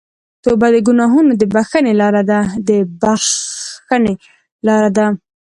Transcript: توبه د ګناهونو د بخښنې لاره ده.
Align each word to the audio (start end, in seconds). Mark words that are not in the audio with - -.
توبه 0.43 0.67
د 0.73 0.77
ګناهونو 0.87 1.31
د 1.37 1.43
بخښنې 1.53 1.93
لاره 4.73 4.89
ده. 4.97 5.07